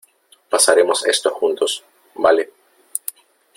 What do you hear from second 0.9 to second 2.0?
esto juntos.